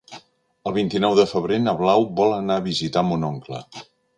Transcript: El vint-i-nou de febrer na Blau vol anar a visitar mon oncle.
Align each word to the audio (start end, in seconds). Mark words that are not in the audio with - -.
El 0.69 0.73
vint-i-nou 0.77 1.17
de 1.19 1.27
febrer 1.33 1.59
na 1.67 1.75
Blau 1.83 2.09
vol 2.23 2.35
anar 2.39 2.59
a 2.63 2.67
visitar 2.71 3.05
mon 3.11 3.31
oncle. 3.33 3.63